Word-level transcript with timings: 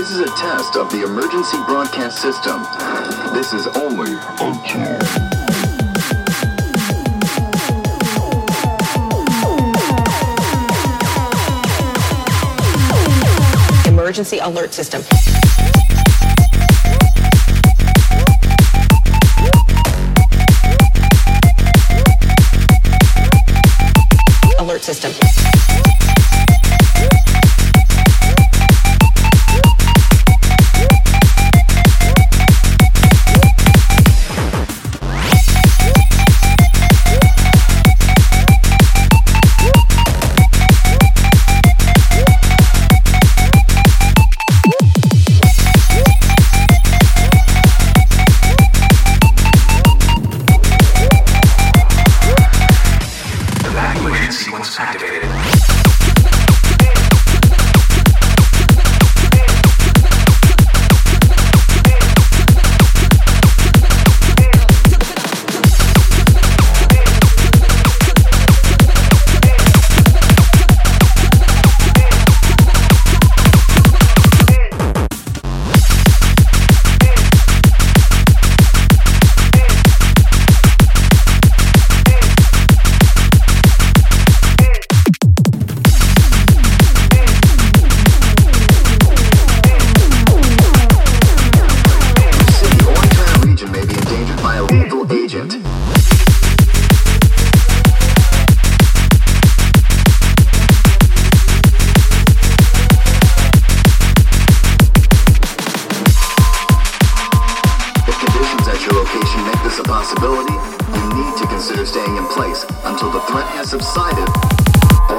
This 0.00 0.12
is 0.12 0.20
a 0.20 0.34
test 0.34 0.76
of 0.76 0.90
the 0.90 1.02
emergency 1.04 1.58
broadcast 1.66 2.22
system. 2.22 2.62
This 3.34 3.52
is 3.52 3.66
only 3.76 4.14
a 4.14 4.54
test. 4.66 4.98
Emergency 13.86 14.38
alert 14.38 14.72
system. 14.72 15.02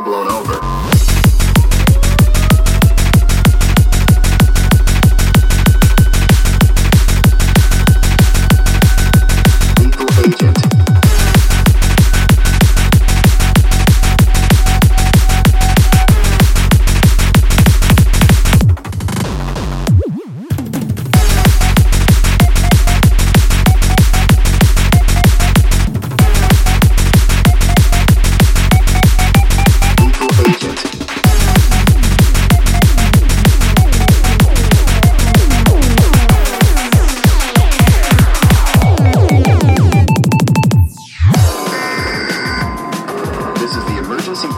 Blown 0.00 0.28
over. 0.28 0.95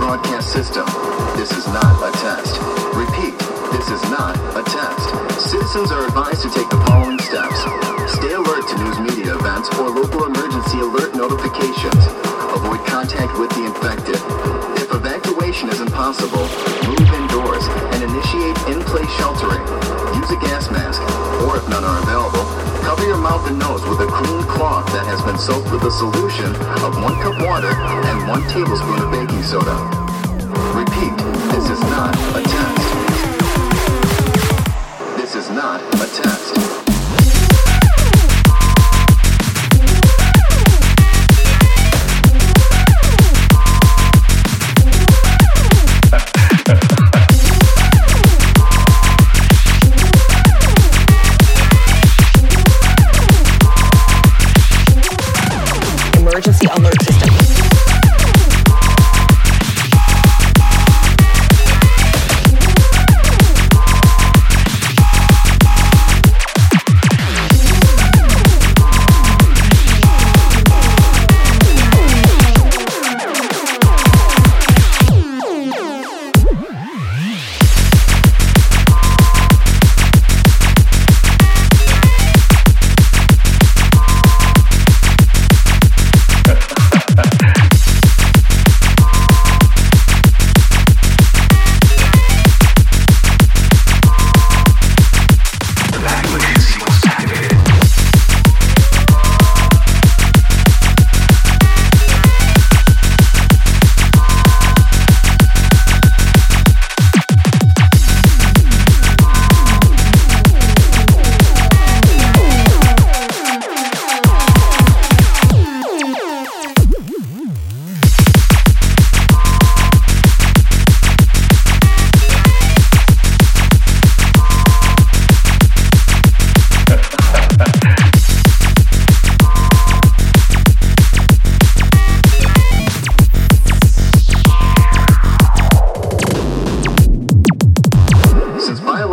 Broadcast 0.08 0.48
system. 0.56 0.86
This 1.36 1.52
is 1.52 1.68
not 1.68 2.00
a 2.00 2.08
test. 2.16 2.56
Repeat, 2.96 3.36
this 3.76 3.92
is 3.92 4.00
not 4.08 4.32
a 4.56 4.64
test. 4.64 5.04
Citizens 5.36 5.92
are 5.92 6.06
advised 6.08 6.40
to 6.40 6.48
take 6.48 6.64
the 6.70 6.80
following 6.88 7.20
steps. 7.20 7.60
Stay 8.16 8.32
alert 8.32 8.64
to 8.72 8.74
news 8.80 8.98
media 9.04 9.36
events 9.36 9.68
or 9.76 9.92
local 9.92 10.24
emergency 10.24 10.80
alert 10.80 11.12
notifications. 11.12 12.08
Avoid 12.56 12.80
contact 12.88 13.36
with 13.36 13.52
the 13.52 13.68
infected. 13.68 14.16
If 14.80 14.88
evacuation 14.96 15.68
is 15.68 15.84
impossible, 15.84 16.48
move 16.88 17.04
indoors 17.04 17.68
and 17.92 18.00
initiate 18.00 18.56
in-place 18.64 19.12
sheltering. 19.20 19.60
Use 20.16 20.30
a 20.32 20.40
gas 20.40 20.72
mask, 20.72 21.04
or 21.44 21.60
if 21.60 21.68
none 21.68 21.84
are 21.84 22.00
available, 22.00 22.48
cover 22.80 23.04
your 23.04 23.20
mouth 23.20 23.44
and 23.44 23.58
nose 23.58 23.84
with 23.84 24.00
a 24.00 24.08
clean 24.08 24.40
cloth 24.48 24.88
that 24.96 25.04
has 25.04 25.20
been 25.28 25.36
soaked 25.36 25.68
with 25.68 25.84
a 25.84 25.92
solution 25.92 26.48
of 26.80 26.96
one 27.04 27.20
cup 27.20 27.36
water 27.44 27.76
and 28.08 28.26
one 28.26 28.40
tablespoon 28.48 29.04
of 29.04 29.12
baking 29.12 29.42
soda. 29.42 29.97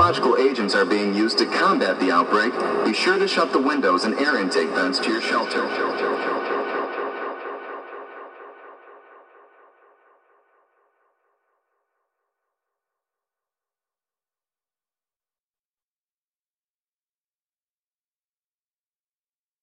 Biological 0.05 0.37
agents 0.37 0.75
are 0.75 0.85
being 0.85 1.15
used 1.15 1.35
to 1.35 1.47
combat 1.47 1.99
the 1.99 2.11
outbreak, 2.11 2.53
be 2.85 2.93
sure 2.93 3.17
to 3.17 3.27
shut 3.27 3.51
the 3.51 3.57
windows 3.57 4.03
and 4.03 4.13
air 4.19 4.37
intake 4.39 4.69
vents 4.69 4.99
to 4.99 5.09
your 5.09 5.19
shelter. 5.19 6.14